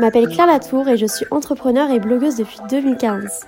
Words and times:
Je 0.00 0.06
m'appelle 0.06 0.28
Claire 0.28 0.46
Latour 0.46 0.88
et 0.88 0.96
je 0.96 1.04
suis 1.04 1.26
entrepreneur 1.30 1.90
et 1.90 2.00
blogueuse 2.00 2.36
depuis 2.36 2.56
2015. 2.70 3.44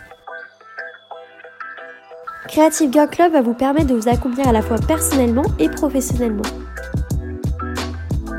Creative 2.46 2.92
Girl 2.92 3.08
Club 3.08 3.32
va 3.32 3.40
vous 3.40 3.54
permettre 3.54 3.86
de 3.86 3.94
vous 3.94 4.06
accomplir 4.06 4.46
à 4.46 4.52
la 4.52 4.60
fois 4.60 4.76
personnellement 4.76 5.44
et 5.58 5.70
professionnellement. 5.70 6.42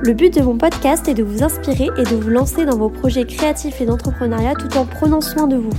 Le 0.03 0.13
but 0.13 0.31
de 0.31 0.43
mon 0.43 0.59
podcast 0.59 1.07
est 1.07 1.15
de 1.15 1.23
vous 1.23 1.41
inspirer 1.41 1.89
et 1.97 2.03
de 2.03 2.15
vous 2.15 2.29
lancer 2.29 2.65
dans 2.65 2.77
vos 2.77 2.89
projets 2.89 3.25
créatifs 3.25 3.81
et 3.81 3.85
d'entrepreneuriat 3.87 4.53
tout 4.53 4.77
en 4.77 4.85
prenant 4.85 5.19
soin 5.19 5.47
de 5.47 5.55
vous. 5.55 5.73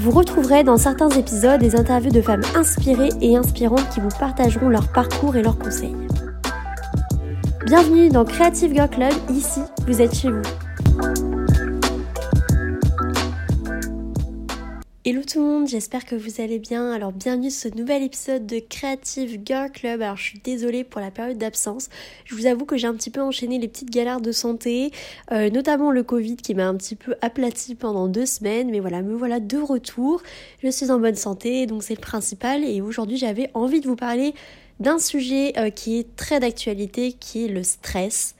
Vous 0.00 0.10
retrouverez 0.10 0.64
dans 0.64 0.76
certains 0.76 1.08
épisodes 1.08 1.60
des 1.62 1.76
interviews 1.76 2.12
de 2.12 2.20
femmes 2.20 2.44
inspirées 2.54 3.08
et 3.22 3.38
inspirantes 3.38 3.88
qui 3.88 4.00
vous 4.00 4.14
partageront 4.20 4.68
leur 4.68 4.92
parcours 4.92 5.34
et 5.34 5.42
leurs 5.42 5.58
conseils. 5.58 5.96
Bienvenue 7.74 8.10
dans 8.10 8.26
Creative 8.26 8.74
Girl 8.74 8.90
Club, 8.90 9.14
ici 9.30 9.60
vous 9.86 10.02
êtes 10.02 10.14
chez 10.14 10.28
vous. 10.28 10.42
Hello 15.06 15.22
tout 15.22 15.40
le 15.40 15.46
monde, 15.46 15.68
j'espère 15.68 16.04
que 16.04 16.14
vous 16.14 16.42
allez 16.42 16.58
bien. 16.58 16.92
Alors 16.92 17.12
bienvenue 17.12 17.50
sur 17.50 17.70
ce 17.70 17.76
nouvel 17.78 18.02
épisode 18.02 18.44
de 18.44 18.58
Creative 18.58 19.40
Girl 19.42 19.70
Club. 19.70 20.02
Alors 20.02 20.18
je 20.18 20.22
suis 20.22 20.38
désolée 20.38 20.84
pour 20.84 21.00
la 21.00 21.10
période 21.10 21.38
d'absence. 21.38 21.88
Je 22.26 22.34
vous 22.34 22.44
avoue 22.44 22.66
que 22.66 22.76
j'ai 22.76 22.86
un 22.86 22.94
petit 22.94 23.08
peu 23.08 23.22
enchaîné 23.22 23.58
les 23.58 23.68
petites 23.68 23.90
galères 23.90 24.20
de 24.20 24.32
santé, 24.32 24.90
euh, 25.32 25.48
notamment 25.48 25.90
le 25.92 26.02
Covid 26.02 26.36
qui 26.36 26.54
m'a 26.54 26.68
un 26.68 26.76
petit 26.76 26.94
peu 26.94 27.14
aplati 27.22 27.74
pendant 27.74 28.06
deux 28.06 28.26
semaines. 28.26 28.70
Mais 28.70 28.80
voilà, 28.80 29.00
me 29.00 29.14
voilà 29.14 29.40
de 29.40 29.56
retour. 29.56 30.22
Je 30.62 30.68
suis 30.68 30.90
en 30.90 31.00
bonne 31.00 31.16
santé, 31.16 31.64
donc 31.64 31.82
c'est 31.82 31.94
le 31.94 32.02
principal. 32.02 32.64
Et 32.64 32.82
aujourd'hui 32.82 33.16
j'avais 33.16 33.50
envie 33.54 33.80
de 33.80 33.88
vous 33.88 33.96
parler 33.96 34.34
d'un 34.82 34.98
sujet 34.98 35.52
euh, 35.56 35.70
qui 35.70 35.98
est 35.98 36.16
très 36.16 36.40
d'actualité, 36.40 37.12
qui 37.12 37.44
est 37.44 37.48
le 37.48 37.62
stress. 37.62 38.34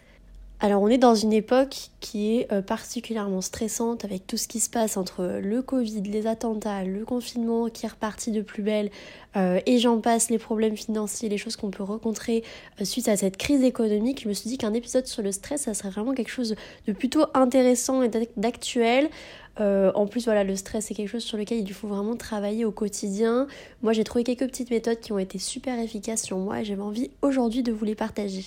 Alors 0.65 0.81
on 0.81 0.87
est 0.87 0.97
dans 0.97 1.17
une 1.17 1.33
époque 1.33 1.89
qui 1.99 2.37
est 2.37 2.53
euh, 2.53 2.63
particulièrement 2.63 3.41
stressante 3.41 4.05
avec 4.05 4.29
tout 4.29 4.37
ce 4.37 4.47
qui 4.47 4.61
se 4.61 4.71
passe 4.71 4.97
entre 4.97 5.41
le 5.43 5.61
Covid, 5.61 6.03
les 6.03 6.29
attentats, 6.29 6.85
le 6.85 7.05
confinement 7.05 7.69
qui 7.69 7.85
est 7.85 7.89
reparti 7.89 8.31
de 8.31 8.43
plus 8.43 8.63
belle 8.63 8.89
euh, 9.35 9.59
et 9.67 9.79
j'en 9.79 10.01
passe, 10.01 10.31
les 10.31 10.39
problèmes 10.39 10.77
financiers, 10.77 11.29
les 11.29 11.37
choses 11.37 11.57
qu'on 11.57 11.73
peut 11.73 11.83
rencontrer 11.83 12.45
euh, 12.81 12.85
suite 12.85 13.09
à 13.09 13.17
cette 13.17 13.39
crise 13.39 13.65
économique. 13.65 14.23
Je 14.23 14.29
me 14.29 14.35
suis 14.35 14.49
dit 14.49 14.57
qu'un 14.57 14.73
épisode 14.73 15.09
sur 15.09 15.25
le 15.25 15.33
stress, 15.33 15.63
ça 15.63 15.75
serait 15.75 15.91
vraiment 15.91 16.15
quelque 16.15 16.31
chose 16.31 16.55
de 16.87 16.93
plutôt 16.93 17.25
intéressant 17.35 18.05
et 18.05 18.11
d'actuel. 18.37 19.11
en 19.59 20.07
plus, 20.07 20.27
voilà, 20.27 20.45
le 20.45 20.55
stress, 20.55 20.87
c'est 20.87 20.95
quelque 20.95 21.09
chose 21.09 21.25
sur 21.25 21.39
lequel 21.39 21.59
il 21.59 21.73
faut 21.73 21.89
vraiment 21.89 22.15
travailler 22.15 22.65
au 22.65 22.71
quotidien. 22.71 23.49
Moi, 23.83 23.95
j'ai 23.95 24.05
trouvé 24.05 24.23
quelques 24.23 24.47
petites 24.47 24.71
méthodes 24.71 25.01
qui 25.01 25.11
ont 25.11 25.19
été 25.19 25.41
super 25.41 25.77
efficaces 25.81 26.23
sur 26.23 26.39
moi 26.39 26.61
et 26.61 26.65
j'avais 26.65 26.83
envie 26.83 27.11
aujourd'hui 27.21 27.65
de 27.65 27.73
vous 27.73 27.85
les 27.85 27.97
partager. 27.97 28.45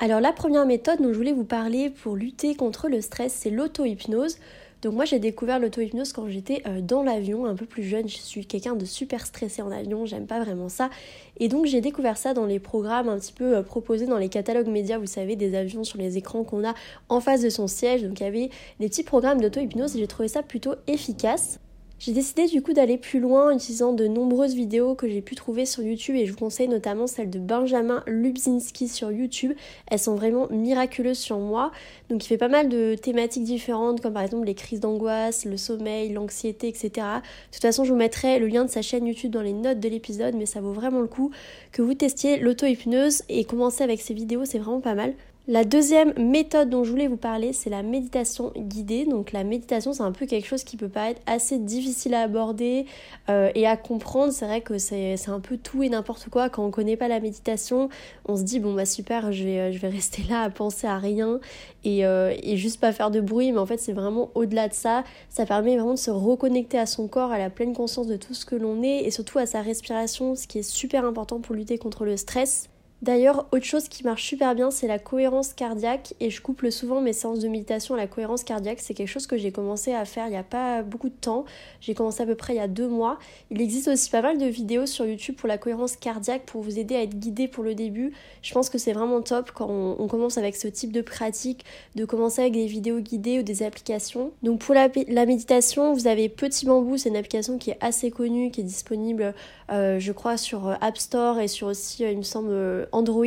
Alors 0.00 0.20
la 0.20 0.32
première 0.32 0.64
méthode 0.64 1.02
dont 1.02 1.12
je 1.12 1.16
voulais 1.16 1.32
vous 1.32 1.44
parler 1.44 1.90
pour 1.90 2.14
lutter 2.14 2.54
contre 2.54 2.88
le 2.88 3.00
stress, 3.00 3.32
c'est 3.32 3.50
l'auto-hypnose. 3.50 4.38
Donc 4.80 4.94
moi 4.94 5.04
j'ai 5.04 5.18
découvert 5.18 5.58
l'auto-hypnose 5.58 6.12
quand 6.12 6.28
j'étais 6.28 6.62
euh, 6.68 6.80
dans 6.80 7.02
l'avion, 7.02 7.46
un 7.46 7.56
peu 7.56 7.66
plus 7.66 7.82
jeune, 7.82 8.08
je 8.08 8.16
suis 8.16 8.46
quelqu'un 8.46 8.76
de 8.76 8.84
super 8.84 9.26
stressé 9.26 9.60
en 9.60 9.72
avion, 9.72 10.06
j'aime 10.06 10.28
pas 10.28 10.38
vraiment 10.38 10.68
ça. 10.68 10.88
Et 11.40 11.48
donc 11.48 11.66
j'ai 11.66 11.80
découvert 11.80 12.16
ça 12.16 12.32
dans 12.32 12.46
les 12.46 12.60
programmes 12.60 13.08
un 13.08 13.18
petit 13.18 13.32
peu 13.32 13.56
euh, 13.56 13.62
proposés 13.62 14.06
dans 14.06 14.18
les 14.18 14.28
catalogues 14.28 14.68
médias, 14.68 14.98
vous 14.98 15.06
savez, 15.06 15.34
des 15.34 15.56
avions 15.56 15.82
sur 15.82 15.98
les 15.98 16.16
écrans 16.16 16.44
qu'on 16.44 16.64
a 16.64 16.74
en 17.08 17.18
face 17.18 17.42
de 17.42 17.50
son 17.50 17.66
siège. 17.66 18.04
Donc 18.04 18.20
il 18.20 18.22
y 18.22 18.26
avait 18.26 18.50
des 18.78 18.88
petits 18.88 19.02
programmes 19.02 19.40
d'auto-hypnose 19.40 19.96
et 19.96 19.98
j'ai 19.98 20.06
trouvé 20.06 20.28
ça 20.28 20.44
plutôt 20.44 20.76
efficace. 20.86 21.58
J'ai 22.00 22.12
décidé 22.12 22.46
du 22.46 22.62
coup 22.62 22.72
d'aller 22.74 22.96
plus 22.96 23.18
loin 23.18 23.48
en 23.48 23.56
utilisant 23.56 23.92
de 23.92 24.06
nombreuses 24.06 24.54
vidéos 24.54 24.94
que 24.94 25.08
j'ai 25.08 25.20
pu 25.20 25.34
trouver 25.34 25.66
sur 25.66 25.82
YouTube 25.82 26.14
et 26.14 26.26
je 26.26 26.30
vous 26.30 26.38
conseille 26.38 26.68
notamment 26.68 27.08
celle 27.08 27.28
de 27.28 27.40
Benjamin 27.40 28.04
Lubzinski 28.06 28.86
sur 28.86 29.10
YouTube. 29.10 29.52
Elles 29.88 29.98
sont 29.98 30.14
vraiment 30.14 30.46
miraculeuses 30.48 31.18
sur 31.18 31.38
moi. 31.38 31.72
Donc 32.08 32.24
il 32.24 32.28
fait 32.28 32.38
pas 32.38 32.46
mal 32.46 32.68
de 32.68 32.94
thématiques 32.94 33.42
différentes 33.42 34.00
comme 34.00 34.12
par 34.12 34.22
exemple 34.22 34.46
les 34.46 34.54
crises 34.54 34.78
d'angoisse, 34.78 35.44
le 35.44 35.56
sommeil, 35.56 36.12
l'anxiété, 36.12 36.68
etc. 36.68 36.90
De 36.94 37.52
toute 37.52 37.62
façon 37.62 37.82
je 37.82 37.90
vous 37.92 37.98
mettrai 37.98 38.38
le 38.38 38.46
lien 38.46 38.64
de 38.64 38.70
sa 38.70 38.80
chaîne 38.80 39.04
YouTube 39.04 39.32
dans 39.32 39.42
les 39.42 39.52
notes 39.52 39.80
de 39.80 39.88
l'épisode 39.88 40.36
mais 40.36 40.46
ça 40.46 40.60
vaut 40.60 40.72
vraiment 40.72 41.00
le 41.00 41.08
coup 41.08 41.32
que 41.72 41.82
vous 41.82 41.94
testiez 41.94 42.38
l'auto-hypnose 42.38 43.24
et 43.28 43.44
commencer 43.44 43.82
avec 43.82 44.00
ces 44.00 44.14
vidéos 44.14 44.44
c'est 44.44 44.58
vraiment 44.58 44.80
pas 44.80 44.94
mal. 44.94 45.14
La 45.50 45.64
deuxième 45.64 46.12
méthode 46.18 46.68
dont 46.68 46.84
je 46.84 46.90
voulais 46.90 47.06
vous 47.06 47.16
parler, 47.16 47.54
c'est 47.54 47.70
la 47.70 47.82
méditation 47.82 48.52
guidée. 48.54 49.06
Donc 49.06 49.32
la 49.32 49.44
méditation, 49.44 49.94
c'est 49.94 50.02
un 50.02 50.12
peu 50.12 50.26
quelque 50.26 50.46
chose 50.46 50.62
qui 50.62 50.76
peut 50.76 50.90
paraître 50.90 51.22
assez 51.24 51.58
difficile 51.58 52.12
à 52.12 52.20
aborder 52.20 52.84
euh, 53.30 53.50
et 53.54 53.66
à 53.66 53.78
comprendre. 53.78 54.30
C'est 54.30 54.44
vrai 54.44 54.60
que 54.60 54.76
c'est 54.76 55.16
un 55.28 55.40
peu 55.40 55.56
tout 55.56 55.82
et 55.82 55.88
n'importe 55.88 56.28
quoi. 56.28 56.50
Quand 56.50 56.64
on 56.64 56.66
ne 56.66 56.70
connaît 56.70 56.98
pas 56.98 57.08
la 57.08 57.18
méditation, 57.18 57.88
on 58.26 58.36
se 58.36 58.42
dit, 58.42 58.60
bon 58.60 58.74
bah 58.74 58.84
super, 58.84 59.32
je 59.32 59.42
vais, 59.42 59.72
je 59.72 59.78
vais 59.78 59.88
rester 59.88 60.22
là 60.28 60.42
à 60.42 60.50
penser 60.50 60.86
à 60.86 60.98
rien 60.98 61.40
et, 61.82 62.04
euh, 62.04 62.34
et 62.42 62.58
juste 62.58 62.78
pas 62.78 62.92
faire 62.92 63.10
de 63.10 63.22
bruit. 63.22 63.50
Mais 63.50 63.58
en 63.58 63.64
fait, 63.64 63.78
c'est 63.78 63.94
vraiment 63.94 64.30
au-delà 64.34 64.68
de 64.68 64.74
ça. 64.74 65.02
Ça 65.30 65.46
permet 65.46 65.76
vraiment 65.76 65.94
de 65.94 65.98
se 65.98 66.10
reconnecter 66.10 66.78
à 66.78 66.84
son 66.84 67.08
corps, 67.08 67.32
à 67.32 67.38
la 67.38 67.48
pleine 67.48 67.72
conscience 67.72 68.06
de 68.06 68.16
tout 68.16 68.34
ce 68.34 68.44
que 68.44 68.54
l'on 68.54 68.82
est 68.82 69.04
et 69.04 69.10
surtout 69.10 69.38
à 69.38 69.46
sa 69.46 69.62
respiration, 69.62 70.34
ce 70.34 70.46
qui 70.46 70.58
est 70.58 70.70
super 70.70 71.06
important 71.06 71.40
pour 71.40 71.54
lutter 71.54 71.78
contre 71.78 72.04
le 72.04 72.18
stress. 72.18 72.68
D'ailleurs, 73.00 73.46
autre 73.52 73.64
chose 73.64 73.88
qui 73.88 74.02
marche 74.02 74.24
super 74.24 74.56
bien, 74.56 74.72
c'est 74.72 74.88
la 74.88 74.98
cohérence 74.98 75.52
cardiaque 75.52 76.14
et 76.18 76.30
je 76.30 76.40
couple 76.40 76.72
souvent 76.72 77.00
mes 77.00 77.12
séances 77.12 77.38
de 77.38 77.46
méditation 77.46 77.94
à 77.94 77.96
la 77.96 78.08
cohérence 78.08 78.42
cardiaque. 78.42 78.80
C'est 78.80 78.92
quelque 78.92 79.08
chose 79.08 79.28
que 79.28 79.36
j'ai 79.36 79.52
commencé 79.52 79.94
à 79.94 80.04
faire 80.04 80.26
il 80.26 80.30
n'y 80.30 80.36
a 80.36 80.42
pas 80.42 80.82
beaucoup 80.82 81.08
de 81.08 81.14
temps. 81.14 81.44
J'ai 81.80 81.94
commencé 81.94 82.24
à 82.24 82.26
peu 82.26 82.34
près 82.34 82.54
il 82.54 82.56
y 82.56 82.60
a 82.60 82.66
deux 82.66 82.88
mois. 82.88 83.20
Il 83.50 83.60
existe 83.60 83.86
aussi 83.86 84.10
pas 84.10 84.20
mal 84.20 84.38
de 84.38 84.46
vidéos 84.46 84.86
sur 84.86 85.06
YouTube 85.06 85.36
pour 85.36 85.48
la 85.48 85.58
cohérence 85.58 85.94
cardiaque 85.94 86.42
pour 86.44 86.60
vous 86.62 86.80
aider 86.80 86.96
à 86.96 87.02
être 87.02 87.16
guidé 87.16 87.46
pour 87.46 87.62
le 87.62 87.76
début. 87.76 88.12
Je 88.42 88.52
pense 88.52 88.68
que 88.68 88.78
c'est 88.78 88.92
vraiment 88.92 89.22
top 89.22 89.52
quand 89.54 89.68
on, 89.70 90.08
commence 90.08 90.38
avec 90.38 90.56
ce 90.56 90.66
type 90.66 90.90
de 90.90 91.02
pratique 91.02 91.66
de 91.94 92.04
commencer 92.06 92.40
avec 92.40 92.54
des 92.54 92.66
vidéos 92.66 92.98
guidées 92.98 93.38
ou 93.38 93.42
des 93.42 93.62
applications. 93.62 94.32
Donc 94.42 94.60
pour 94.60 94.74
la, 94.74 94.88
méditation, 95.26 95.92
vous 95.92 96.06
avez 96.08 96.28
Petit 96.28 96.66
Bambou, 96.66 96.96
c'est 96.96 97.10
une 97.10 97.16
application 97.16 97.58
qui 97.58 97.70
est 97.70 97.78
assez 97.80 98.10
connue, 98.10 98.50
qui 98.50 98.62
est 98.62 98.64
disponible 98.64 99.34
euh, 99.70 99.98
je 100.00 100.12
crois 100.12 100.38
sur 100.38 100.76
App 100.80 100.96
Store 100.96 101.40
et 101.40 101.48
sur 101.48 101.66
aussi, 101.66 102.04
euh, 102.04 102.10
il 102.10 102.16
me 102.16 102.22
semble, 102.22 102.87
Android. 102.92 103.26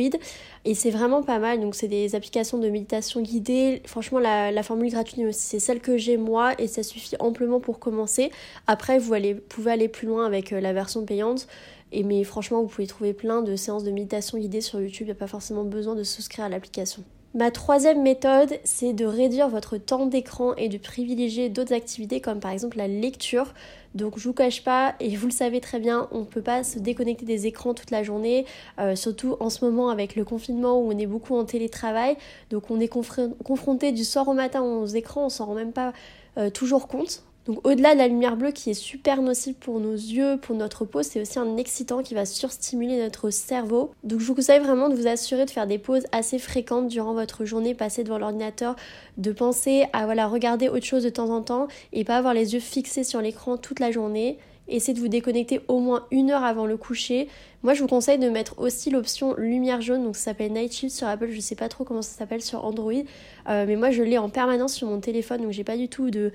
Et 0.64 0.74
c'est 0.74 0.90
vraiment 0.90 1.22
pas 1.22 1.38
mal. 1.38 1.60
Donc, 1.60 1.74
c'est 1.74 1.88
des 1.88 2.14
applications 2.14 2.58
de 2.58 2.68
méditation 2.68 3.20
guidée. 3.20 3.82
Franchement, 3.86 4.18
la, 4.18 4.62
formule 4.62 4.90
gratuite, 4.90 5.32
c'est 5.32 5.58
celle 5.58 5.80
que 5.80 5.96
j'ai 5.96 6.16
moi 6.16 6.52
et 6.58 6.66
ça 6.66 6.82
suffit 6.82 7.16
amplement 7.18 7.60
pour 7.60 7.78
commencer. 7.78 8.30
Après, 8.66 8.98
vous 8.98 9.14
pouvez 9.48 9.72
aller 9.72 9.88
plus 9.88 10.06
loin 10.06 10.26
avec 10.26 10.52
euh, 10.52 10.60
la 10.60 10.72
version 10.72 11.04
payante. 11.04 11.46
Et 11.92 12.04
mais 12.04 12.24
franchement, 12.24 12.62
vous 12.62 12.68
pouvez 12.68 12.86
trouver 12.86 13.12
plein 13.12 13.42
de 13.42 13.54
séances 13.56 13.84
de 13.84 13.90
méditation 13.90 14.38
guidée 14.38 14.60
sur 14.60 14.80
YouTube. 14.80 15.06
Il 15.06 15.10
n'y 15.10 15.12
a 15.12 15.16
pas 15.16 15.26
forcément 15.26 15.64
besoin 15.64 15.94
de 15.94 16.04
souscrire 16.04 16.46
à 16.46 16.48
l'application. 16.48 17.04
Ma 17.34 17.50
troisième 17.50 18.02
méthode, 18.02 18.58
c'est 18.62 18.92
de 18.92 19.06
réduire 19.06 19.48
votre 19.48 19.78
temps 19.78 20.04
d'écran 20.04 20.54
et 20.56 20.68
de 20.68 20.76
privilégier 20.76 21.48
d'autres 21.48 21.72
activités 21.72 22.20
comme 22.20 22.40
par 22.40 22.50
exemple 22.50 22.76
la 22.76 22.88
lecture. 22.88 23.54
Donc 23.94 24.18
je 24.18 24.28
vous 24.28 24.34
cache 24.34 24.62
pas, 24.62 24.94
et 25.00 25.16
vous 25.16 25.28
le 25.28 25.32
savez 25.32 25.60
très 25.62 25.78
bien, 25.78 26.08
on 26.12 26.20
ne 26.20 26.24
peut 26.24 26.42
pas 26.42 26.62
se 26.62 26.78
déconnecter 26.78 27.24
des 27.24 27.46
écrans 27.46 27.72
toute 27.72 27.90
la 27.90 28.02
journée, 28.02 28.44
euh, 28.78 28.96
surtout 28.96 29.36
en 29.40 29.48
ce 29.48 29.64
moment 29.64 29.88
avec 29.88 30.14
le 30.14 30.26
confinement 30.26 30.78
où 30.78 30.92
on 30.92 30.98
est 30.98 31.06
beaucoup 31.06 31.34
en 31.34 31.46
télétravail. 31.46 32.18
Donc 32.50 32.70
on 32.70 32.78
est 32.80 32.88
confronté 32.88 33.92
du 33.92 34.04
soir 34.04 34.28
au 34.28 34.34
matin 34.34 34.62
aux 34.62 34.84
écrans, 34.84 35.24
on 35.24 35.30
s'en 35.30 35.46
rend 35.46 35.54
même 35.54 35.72
pas 35.72 35.94
euh, 36.36 36.50
toujours 36.50 36.86
compte. 36.86 37.22
Donc 37.46 37.66
au-delà 37.66 37.94
de 37.94 37.98
la 37.98 38.06
lumière 38.06 38.36
bleue 38.36 38.52
qui 38.52 38.70
est 38.70 38.74
super 38.74 39.20
nocive 39.20 39.54
pour 39.54 39.80
nos 39.80 39.94
yeux, 39.94 40.38
pour 40.40 40.54
notre 40.54 40.84
peau, 40.84 41.02
c'est 41.02 41.20
aussi 41.20 41.38
un 41.38 41.56
excitant 41.56 42.02
qui 42.02 42.14
va 42.14 42.24
surstimuler 42.24 43.02
notre 43.02 43.30
cerveau. 43.30 43.92
Donc 44.04 44.20
je 44.20 44.26
vous 44.26 44.34
conseille 44.34 44.60
vraiment 44.60 44.88
de 44.88 44.94
vous 44.94 45.08
assurer 45.08 45.44
de 45.44 45.50
faire 45.50 45.66
des 45.66 45.78
pauses 45.78 46.06
assez 46.12 46.38
fréquentes 46.38 46.88
durant 46.88 47.14
votre 47.14 47.44
journée 47.44 47.74
passée 47.74 48.04
devant 48.04 48.18
l'ordinateur, 48.18 48.76
de 49.16 49.32
penser 49.32 49.86
à 49.92 50.06
regarder 50.28 50.68
autre 50.68 50.86
chose 50.86 51.02
de 51.02 51.10
temps 51.10 51.30
en 51.30 51.42
temps 51.42 51.66
et 51.92 52.04
pas 52.04 52.16
avoir 52.16 52.32
les 52.32 52.54
yeux 52.54 52.60
fixés 52.60 53.04
sur 53.04 53.20
l'écran 53.20 53.56
toute 53.56 53.80
la 53.80 53.90
journée. 53.90 54.38
Essayez 54.72 54.94
de 54.94 55.00
vous 55.00 55.08
déconnecter 55.08 55.60
au 55.68 55.78
moins 55.78 56.06
une 56.10 56.30
heure 56.30 56.42
avant 56.42 56.66
le 56.66 56.76
coucher. 56.76 57.28
Moi, 57.62 57.74
je 57.74 57.82
vous 57.82 57.88
conseille 57.88 58.18
de 58.18 58.28
mettre 58.28 58.58
aussi 58.58 58.90
l'option 58.90 59.34
lumière 59.36 59.80
jaune, 59.80 60.02
donc 60.02 60.16
ça 60.16 60.24
s'appelle 60.24 60.52
Night 60.52 60.72
Shift 60.72 60.96
sur 60.96 61.06
Apple, 61.06 61.28
je 61.30 61.40
sais 61.40 61.54
pas 61.54 61.68
trop 61.68 61.84
comment 61.84 62.02
ça 62.02 62.18
s'appelle 62.18 62.42
sur 62.42 62.64
Android, 62.64 62.92
euh, 62.92 63.64
mais 63.66 63.76
moi 63.76 63.90
je 63.90 64.02
l'ai 64.02 64.18
en 64.18 64.28
permanence 64.28 64.74
sur 64.74 64.88
mon 64.88 64.98
téléphone, 64.98 65.42
donc 65.42 65.52
j'ai 65.52 65.62
pas 65.62 65.76
du 65.76 65.88
tout 65.88 66.10
de 66.10 66.32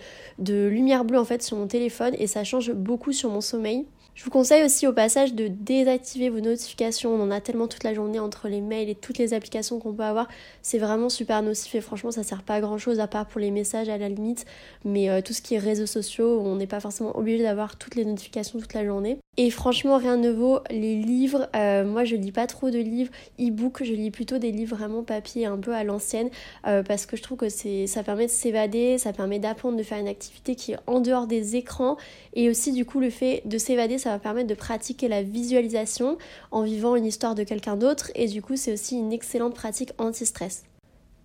lumière 0.68 1.04
bleue 1.04 1.19
en 1.19 1.25
fait 1.25 1.44
sur 1.44 1.57
mon 1.57 1.68
téléphone. 1.68 2.13
Et 2.18 2.28
ça 2.28 2.44
change 2.44 2.72
beaucoup 2.72 3.12
sur 3.12 3.30
mon 3.30 3.42
sommeil. 3.42 3.86
Je 4.18 4.24
vous 4.24 4.31
conseille 4.31 4.64
aussi 4.64 4.88
au 4.88 4.94
passage 4.94 5.36
de 5.36 5.48
désactiver 5.48 6.30
vos 6.30 6.40
notifications. 6.40 7.14
On 7.14 7.22
en 7.22 7.30
a 7.30 7.40
tellement 7.40 7.68
toute 7.68 7.84
la 7.84 7.94
journée 7.94 8.18
entre 8.18 8.48
les 8.48 8.62
mails 8.62 8.90
et 8.90 8.96
toutes 8.96 9.19
les 9.19 9.36
applications 9.36 9.78
qu'on 9.78 9.94
peut 9.94 10.02
avoir. 10.02 10.28
C'est 10.64 10.80
vraiment 10.80 11.10
super 11.10 11.44
nocif 11.44 11.75
et 11.75 11.81
franchement 11.81 12.10
ça 12.10 12.24
sert 12.24 12.42
pas 12.42 12.56
à 12.56 12.62
grand 12.62 12.80
chose 12.80 13.00
à 13.00 13.06
part 13.06 13.28
pour 13.28 13.40
les 13.40 13.52
messages 13.52 13.90
à 13.90 13.98
la 14.00 14.10
limite. 14.10 14.48
Mais 14.84 15.12
euh, 15.12 15.22
tout 15.22 15.34
ce 15.34 15.44
qui 15.44 15.54
est 15.54 15.60
réseaux 15.60 15.86
sociaux, 15.86 16.42
on 16.44 16.56
n'est 16.56 16.66
pas 16.66 16.80
forcément 16.80 17.16
obligé 17.16 17.44
d'avoir 17.44 17.78
toutes 17.78 17.94
les 17.94 18.06
notifications 18.06 18.60
toute 18.60 18.74
la 18.74 18.84
journée. 18.84 19.19
Et 19.40 19.52
franchement 19.52 19.98
rien 19.98 20.18
ne 20.18 20.31
vaut 20.31 20.62
les 20.72 20.96
livres. 20.96 21.48
Euh, 21.56 21.86
moi 21.86 22.04
je 22.04 22.16
lis 22.16 22.31
pas 22.31 22.48
trop 22.48 22.72
de 22.72 22.80
livres 22.80 23.12
e-book, 23.40 23.84
je 23.84 23.94
lis 23.94 24.10
plutôt 24.10 24.40
des 24.40 24.52
livres 24.52 24.75
vraiment 24.75 25.04
papier 25.04 25.46
un 25.46 25.58
peu 25.58 25.75
à 25.75 25.84
l'ancienne 25.84 26.31
euh, 26.66 26.81
parce 26.81 27.06
que 27.06 27.18
je 27.18 27.22
trouve 27.22 27.38
que 27.38 27.50
ça 27.50 28.02
permet 28.02 28.25
de 28.25 28.31
s'évader, 28.31 28.98
ça 28.98 29.14
permet 29.14 29.38
d'apprendre 29.38 29.78
de 29.78 29.84
faire 29.84 30.00
une 30.00 30.08
activité 30.08 30.56
qui 30.56 30.72
est 30.72 30.78
en 30.88 31.02
dehors 31.02 31.28
des 31.28 31.56
écrans 31.56 31.98
et 32.34 32.50
aussi 32.50 32.72
du 32.72 32.84
coup 32.84 33.00
le 33.00 33.12
fait 33.12 33.44
de 33.46 33.60
s'évader 33.60 34.00
ça 34.07 34.13
va 34.13 34.19
permettre 34.19 34.48
de 34.48 34.54
pratiquer 34.54 35.09
la 35.09 35.21
visualisation 35.21 36.18
en 36.51 36.63
vivant 36.63 36.95
une 36.95 37.06
histoire 37.06 37.36
de 37.36 37.44
quelqu'un 37.44 37.75
d'autre 37.75 38.09
et 38.15 38.27
du 38.27 38.42
coup 38.42 38.56
c'est 38.56 38.71
aussi 38.71 38.95
une 38.95 39.12
excellente 39.12 39.54
pratique 39.54 39.92
anti-stress. 39.98 40.63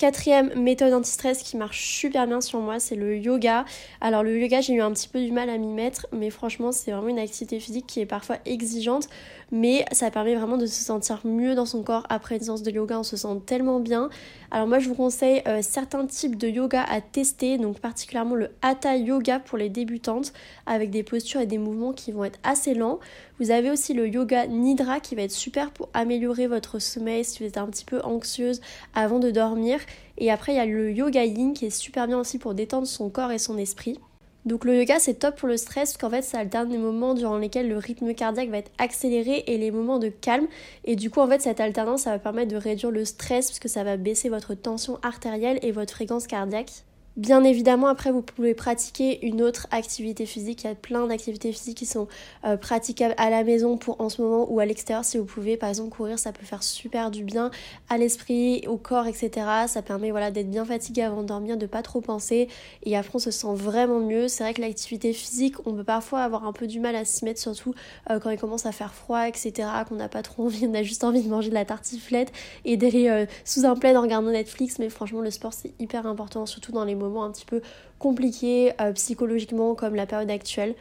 Quatrième 0.03 0.53
méthode 0.57 0.95
anti-stress 0.95 1.45
qui 1.45 1.57
marche 1.57 1.87
super 1.87 2.27
bien 2.27 2.41
sur 2.41 2.59
moi, 2.59 2.81
c'est 2.81 2.97
le 2.97 3.17
yoga. 3.17 3.65
Alors 4.01 4.25
le 4.25 4.37
yoga, 4.37 4.61
j'ai 4.61 4.73
eu 4.73 4.81
un 4.81 4.91
petit 4.91 5.07
peu 5.07 5.21
du 5.21 5.31
mal 5.31 5.49
à 5.49 5.57
m'y 5.59 5.69
mettre, 5.69 6.09
mais 6.11 6.29
franchement, 6.31 6.73
c'est 6.73 6.91
vraiment 6.91 7.07
une 7.07 7.21
activité 7.21 7.61
physique 7.61 7.87
qui 7.87 8.01
est 8.01 8.07
parfois 8.07 8.39
exigeante, 8.45 9.09
mais 9.53 9.85
ça 9.93 10.11
permet 10.11 10.35
vraiment 10.35 10.57
de 10.57 10.67
se 10.67 10.83
sentir 10.83 11.21
mieux 11.23 11.55
dans 11.55 11.67
son 11.67 11.85
corps 11.85 12.05
après 12.09 12.35
une 12.35 12.43
séance 12.43 12.65
de 12.65 12.73
yoga, 12.73 12.99
on 12.99 13.05
se 13.05 13.17
sent 13.17 13.43
tellement 13.47 13.79
bien. 13.79 14.11
Alors 14.51 14.67
moi, 14.67 14.81
je 14.81 14.89
vous 14.89 14.97
conseille 14.97 15.41
euh, 15.47 15.61
certains 15.63 16.05
types 16.05 16.37
de 16.37 16.49
yoga 16.49 16.83
à 16.83 17.01
tester, 17.01 17.57
donc 17.57 17.79
particulièrement 17.79 18.35
le 18.35 18.51
Hatha 18.61 18.97
Yoga 18.97 19.39
pour 19.39 19.57
les 19.57 19.69
débutantes, 19.69 20.33
avec 20.67 20.91
des 20.91 21.05
postures 21.05 21.43
et 21.43 21.47
des 21.47 21.59
mouvements 21.59 21.93
qui 21.93 22.11
vont 22.11 22.25
être 22.25 22.41
assez 22.43 22.75
lents. 22.75 22.99
Vous 23.39 23.51
avez 23.51 23.71
aussi 23.71 23.93
le 23.93 24.09
yoga 24.09 24.47
Nidra 24.47 25.01
qui 25.01 25.17
va 25.17 25.23
être 25.23 25.33
super 25.33 25.73
pour 25.73 25.89
améliorer 25.95 26.47
votre 26.47 26.79
sommeil 26.79 27.25
si 27.25 27.41
vous 27.41 27.49
êtes 27.49 27.57
un 27.57 27.67
petit 27.67 27.85
peu 27.85 28.01
anxieuse 28.05 28.61
avant 28.95 29.19
de 29.19 29.31
dormir. 29.31 29.81
Et 30.19 30.31
après, 30.31 30.53
il 30.53 30.57
y 30.57 30.61
a 30.61 30.67
le 30.67 30.93
yoga 30.93 31.25
yin 31.25 31.55
qui 31.55 31.67
est 31.67 31.71
super 31.71 32.07
bien 32.07 32.19
aussi 32.19 32.39
pour 32.39 32.55
détendre 32.55 32.87
son 32.87 33.11
corps 33.11 33.33
et 33.33 33.39
son 33.39 33.59
esprit. 33.59 33.99
Donc 34.45 34.65
le 34.65 34.77
yoga 34.77 34.99
c'est 34.99 35.15
top 35.15 35.37
pour 35.37 35.47
le 35.47 35.57
stress 35.57 35.93
parce 35.93 35.99
qu'en 35.99 36.11
fait 36.11 36.23
ça 36.23 36.41
alterne 36.41 36.69
les 36.69 36.79
moments 36.79 37.15
durant 37.15 37.39
lesquels 37.39 37.69
le 37.69 37.79
rythme 37.79 38.13
cardiaque 38.13 38.49
va 38.49 38.59
être 38.59 38.73
accéléré 38.79 39.45
et 39.47 39.57
les 39.57 39.71
moments 39.71 40.01
de 40.01 40.09
calme 40.09 40.49
et 40.85 40.97
du 40.97 41.11
coup 41.11 41.21
en 41.21 41.29
fait 41.29 41.41
cette 41.41 41.61
alternance 41.61 42.03
ça 42.03 42.11
va 42.11 42.19
permettre 42.19 42.51
de 42.51 42.57
réduire 42.57 42.91
le 42.91 43.05
stress 43.05 43.51
parce 43.51 43.61
que 43.61 43.69
ça 43.69 43.85
va 43.85 43.97
baisser 43.97 44.29
votre 44.29 44.55
tension 44.55 44.99
artérielle 45.03 45.61
et 45.63 45.71
votre 45.71 45.95
fréquence 45.95 46.27
cardiaque. 46.27 46.73
Bien 47.19 47.45
évidemment, 47.45 47.89
après, 47.89 48.11
vous 48.11 48.23
pouvez 48.23 48.55
pratiquer 48.55 49.27
une 49.27 49.43
autre 49.43 49.67
activité 49.71 50.25
physique. 50.25 50.65
Il 50.65 50.69
y 50.69 50.71
a 50.71 50.75
plein 50.75 51.07
d'activités 51.07 51.53
physiques 51.53 51.77
qui 51.77 51.85
sont 51.85 52.09
euh, 52.47 52.57
praticables 52.57 53.15
à 53.19 53.29
la 53.29 53.45
maison 53.45 53.77
pour 53.77 54.01
en 54.01 54.09
ce 54.09 54.23
moment 54.23 54.51
ou 54.51 54.61
à 54.61 54.65
l'extérieur. 54.65 55.05
Si 55.05 55.19
vous 55.19 55.27
pouvez, 55.27 55.59
par 55.59 55.69
exemple, 55.69 55.91
courir, 55.91 56.19
ça 56.19 56.33
peut 56.33 56.47
faire 56.47 56.63
super 56.63 57.11
du 57.11 57.23
bien 57.23 57.51
à 57.91 57.99
l'esprit, 57.99 58.65
au 58.67 58.79
corps, 58.79 59.07
etc. 59.07 59.31
Ça 59.67 59.83
permet 59.83 60.11
voilà, 60.11 60.31
d'être 60.31 60.51
bien 60.51 60.65
fatigué 60.65 61.03
avant 61.03 61.21
de 61.21 61.27
dormir, 61.27 61.59
de 61.59 61.67
pas 61.67 61.83
trop 61.83 62.01
penser. 62.01 62.49
Et 62.85 62.97
après, 62.97 63.17
on 63.17 63.19
se 63.19 63.31
sent 63.31 63.53
vraiment 63.53 64.01
mieux. 64.01 64.27
C'est 64.29 64.45
vrai 64.45 64.55
que 64.55 64.63
l'activité 64.63 65.13
physique, 65.13 65.57
on 65.67 65.75
peut 65.75 65.85
parfois 65.85 66.23
avoir 66.23 66.47
un 66.47 66.55
peu 66.55 66.67
du 66.67 66.81
mal 66.81 66.97
à 66.97 67.05
s'y 67.05 67.27
mettre, 67.27 67.41
surtout 67.41 67.75
euh, 68.11 68.21
quand 68.21 68.31
il 68.31 68.39
commence 68.39 68.65
à 68.65 68.73
faire 68.73 68.95
froid, 68.95 69.29
etc. 69.29 69.69
Qu'on 69.87 69.97
n'a 69.97 70.09
pas 70.09 70.23
trop 70.23 70.45
envie, 70.47 70.67
on 70.67 70.73
a 70.73 70.83
juste 70.83 71.05
envie 71.05 71.23
de 71.23 71.29
manger 71.29 71.51
de 71.51 71.55
la 71.55 71.67
tartiflette 71.67 72.33
et 72.65 72.79
d'aller 72.79 73.09
euh, 73.11 73.27
sous 73.45 73.67
un 73.67 73.77
plaid 73.77 73.99
en 73.99 74.01
regardant 74.01 74.31
Netflix. 74.31 74.79
Mais 74.79 74.89
franchement, 74.89 75.21
le 75.21 75.31
sport, 75.31 75.53
c'est 75.53 75.75
hyper 75.79 76.07
important, 76.07 76.47
surtout 76.47 76.73
dans 76.73 76.87
les 76.87 77.02
moments 77.03 77.25
un 77.25 77.31
petit 77.31 77.45
peu 77.45 77.61
compliqués 77.99 78.73
euh, 78.81 78.93
psychologiquement 78.93 79.75
comme 79.75 79.95
la 79.95 80.07
période 80.07 80.31
actuelle. 80.31 80.75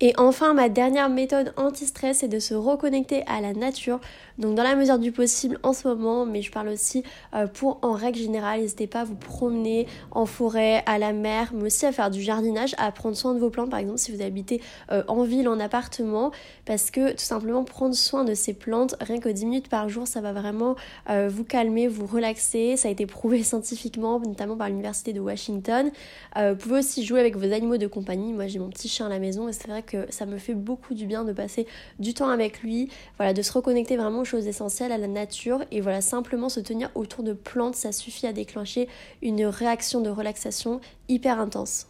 Et 0.00 0.12
enfin, 0.16 0.54
ma 0.54 0.68
dernière 0.68 1.08
méthode 1.08 1.52
anti-stress, 1.56 2.18
c'est 2.18 2.28
de 2.28 2.38
se 2.38 2.54
reconnecter 2.54 3.24
à 3.26 3.40
la 3.40 3.52
nature. 3.52 3.98
Donc 4.38 4.54
dans 4.54 4.62
la 4.62 4.76
mesure 4.76 5.00
du 5.00 5.10
possible 5.10 5.58
en 5.64 5.72
ce 5.72 5.88
moment, 5.88 6.24
mais 6.24 6.42
je 6.42 6.52
parle 6.52 6.68
aussi 6.68 7.02
euh, 7.34 7.48
pour 7.48 7.80
en 7.82 7.92
règle 7.92 8.20
générale, 8.20 8.60
n'hésitez 8.60 8.86
pas 8.86 9.00
à 9.00 9.04
vous 9.04 9.16
promener 9.16 9.88
en 10.12 10.26
forêt, 10.26 10.84
à 10.86 10.98
la 10.98 11.12
mer, 11.12 11.50
mais 11.52 11.64
aussi 11.64 11.84
à 11.86 11.90
faire 11.90 12.08
du 12.10 12.22
jardinage, 12.22 12.76
à 12.78 12.92
prendre 12.92 13.16
soin 13.16 13.34
de 13.34 13.40
vos 13.40 13.50
plantes, 13.50 13.70
par 13.70 13.80
exemple 13.80 13.98
si 13.98 14.12
vous 14.12 14.22
habitez 14.22 14.62
euh, 14.92 15.02
en 15.08 15.24
ville, 15.24 15.48
en 15.48 15.58
appartement, 15.58 16.30
parce 16.64 16.92
que 16.92 17.10
tout 17.10 17.24
simplement 17.24 17.64
prendre 17.64 17.96
soin 17.96 18.22
de 18.22 18.34
ces 18.34 18.54
plantes, 18.54 18.94
rien 19.00 19.18
que 19.18 19.28
10 19.28 19.46
minutes 19.46 19.68
par 19.68 19.88
jour, 19.88 20.06
ça 20.06 20.20
va 20.20 20.32
vraiment 20.32 20.76
euh, 21.10 21.28
vous 21.28 21.44
calmer, 21.44 21.88
vous 21.88 22.06
relaxer. 22.06 22.76
Ça 22.76 22.86
a 22.86 22.92
été 22.92 23.06
prouvé 23.06 23.42
scientifiquement, 23.42 24.20
notamment 24.20 24.56
par 24.56 24.68
l'université 24.68 25.12
de 25.12 25.20
Washington. 25.20 25.90
vous 26.36 26.56
pouvez 26.56 26.78
aussi 26.78 27.04
jouer 27.04 27.18
avec 27.18 27.36
vos 27.36 27.52
animaux 27.52 27.76
de 27.76 27.88
compagnie. 27.88 28.32
Moi 28.32 28.46
j'ai 28.46 28.60
mon 28.60 28.70
petit 28.70 28.88
chien 28.88 29.06
à 29.06 29.08
la 29.08 29.18
maison 29.18 29.48
et 29.48 29.52
c'est 29.52 29.66
vrai 29.66 29.82
que 29.82 29.87
ça 30.10 30.26
me 30.26 30.38
fait 30.38 30.54
beaucoup 30.54 30.94
du 30.94 31.06
bien 31.06 31.24
de 31.24 31.32
passer 31.32 31.66
du 31.98 32.14
temps 32.14 32.28
avec 32.28 32.62
lui, 32.62 32.88
voilà, 33.16 33.32
de 33.32 33.42
se 33.42 33.52
reconnecter 33.52 33.96
vraiment 33.96 34.20
aux 34.20 34.24
choses 34.24 34.46
essentielles, 34.46 34.92
à 34.92 34.98
la 34.98 35.08
nature 35.08 35.64
et 35.70 35.80
voilà, 35.80 36.00
simplement 36.00 36.48
se 36.48 36.60
tenir 36.60 36.90
autour 36.94 37.24
de 37.24 37.32
plantes, 37.32 37.76
ça 37.76 37.92
suffit 37.92 38.26
à 38.26 38.32
déclencher 38.32 38.88
une 39.22 39.44
réaction 39.46 40.00
de 40.00 40.10
relaxation 40.10 40.80
hyper 41.08 41.40
intense. 41.40 41.86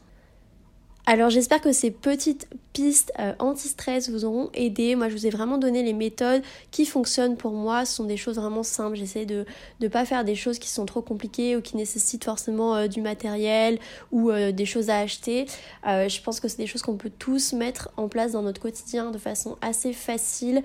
Alors 1.10 1.30
j'espère 1.30 1.62
que 1.62 1.72
ces 1.72 1.90
petites 1.90 2.48
pistes 2.74 3.14
euh, 3.18 3.32
anti-stress 3.38 4.10
vous 4.10 4.26
auront 4.26 4.50
aidé. 4.52 4.94
Moi 4.94 5.08
je 5.08 5.14
vous 5.14 5.26
ai 5.26 5.30
vraiment 5.30 5.56
donné 5.56 5.82
les 5.82 5.94
méthodes 5.94 6.42
qui 6.70 6.84
fonctionnent 6.84 7.38
pour 7.38 7.52
moi. 7.52 7.86
Ce 7.86 7.94
sont 7.94 8.04
des 8.04 8.18
choses 8.18 8.36
vraiment 8.36 8.62
simples. 8.62 8.94
J'essaie 8.94 9.24
de 9.24 9.46
ne 9.80 9.88
pas 9.88 10.04
faire 10.04 10.22
des 10.22 10.34
choses 10.34 10.58
qui 10.58 10.68
sont 10.68 10.84
trop 10.84 11.00
compliquées 11.00 11.56
ou 11.56 11.62
qui 11.62 11.78
nécessitent 11.78 12.24
forcément 12.24 12.76
euh, 12.76 12.88
du 12.88 13.00
matériel 13.00 13.78
ou 14.12 14.30
euh, 14.30 14.52
des 14.52 14.66
choses 14.66 14.90
à 14.90 14.98
acheter. 14.98 15.46
je 15.86 16.20
pense 16.20 16.40
que 16.40 16.48
c'est 16.48 16.58
des 16.58 16.66
choses 16.66 16.82
qu'on 16.82 16.98
peut 16.98 17.12
tous 17.18 17.54
mettre 17.54 17.88
en 17.96 18.08
place 18.08 18.32
dans 18.32 18.42
notre 18.42 18.60
quotidien 18.60 19.10
de 19.10 19.16
façon 19.16 19.56
assez 19.62 19.94
facile. 19.94 20.62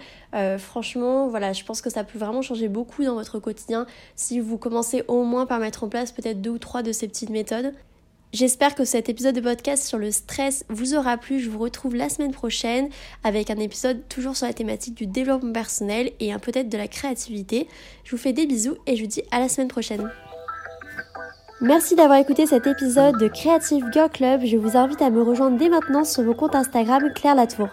franchement 0.57 1.29
voilà 1.29 1.53
je 1.53 1.63
pense 1.63 1.81
que 1.81 1.89
ça 1.89 2.03
peut 2.03 2.19
vraiment 2.19 2.41
changer 2.41 2.67
beaucoup 2.67 3.05
dans 3.05 3.13
votre 3.13 3.39
quotidien 3.39 3.85
si 4.17 4.41
vous 4.41 4.57
commencez 4.57 5.05
au 5.07 5.23
moins 5.23 5.45
par 5.45 5.59
mettre 5.59 5.85
en 5.85 5.87
place 5.87 6.11
peut-être 6.11 6.41
deux 6.41 6.49
ou 6.49 6.57
trois 6.57 6.83
de 6.83 6.91
ces 6.91 7.07
petites 7.07 7.29
méthodes. 7.29 7.73
J'espère 8.33 8.73
que 8.73 8.83
cet 8.83 9.09
épisode 9.09 9.35
de 9.35 9.41
podcast 9.41 9.83
sur 9.83 9.99
le 9.99 10.09
stress 10.09 10.65
vous 10.67 10.95
aura 10.95 11.17
plu. 11.17 11.39
Je 11.39 11.51
vous 11.51 11.59
retrouve 11.59 11.93
la 11.93 12.09
semaine 12.09 12.31
prochaine 12.31 12.89
avec 13.23 13.51
un 13.51 13.57
épisode 13.57 14.01
toujours 14.09 14.35
sur 14.35 14.47
la 14.47 14.53
thématique 14.53 14.95
du 14.95 15.05
développement 15.05 15.53
personnel 15.53 16.11
et 16.19 16.33
un 16.33 16.39
peut-être 16.39 16.67
de 16.67 16.77
la 16.77 16.87
créativité. 16.87 17.67
Je 18.03 18.09
vous 18.09 18.17
fais 18.17 18.33
des 18.33 18.47
bisous 18.47 18.75
et 18.87 18.95
je 18.95 19.03
vous 19.03 19.07
dis 19.07 19.21
à 19.29 19.37
la 19.37 19.49
semaine 19.49 19.67
prochaine. 19.67 20.09
Merci 21.61 21.95
d'avoir 21.95 22.17
écouté 22.17 22.47
cet 22.47 22.65
épisode 22.65 23.19
de 23.19 23.27
Creative 23.27 23.85
Girl 23.93 24.09
Club. 24.09 24.41
Je 24.43 24.57
vous 24.57 24.77
invite 24.77 25.03
à 25.03 25.11
me 25.11 25.21
rejoindre 25.21 25.59
dès 25.59 25.69
maintenant 25.69 26.03
sur 26.03 26.23
mon 26.23 26.33
compte 26.33 26.55
Instagram 26.55 27.13
Claire 27.13 27.35
Latour. 27.35 27.69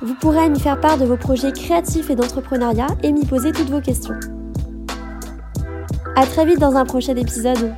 Vous 0.00 0.14
pourrez 0.14 0.48
m'y 0.48 0.60
faire 0.60 0.80
part 0.80 0.96
de 0.96 1.06
vos 1.06 1.16
projets 1.16 1.50
créatifs 1.50 2.08
et 2.08 2.14
d'entrepreneuriat 2.14 2.86
et 3.02 3.10
m'y 3.10 3.26
poser 3.26 3.50
toutes 3.50 3.68
vos 3.68 3.80
questions. 3.80 4.14
A 6.16 6.26
très 6.26 6.44
vite 6.44 6.58
dans 6.58 6.76
un 6.76 6.84
prochain 6.84 7.16
épisode. 7.16 7.72